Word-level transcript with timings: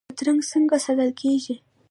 بادرنګ 0.09 0.41
څنګه 0.51 0.77
ساتل 0.85 1.09
کیږي؟ 1.19 1.55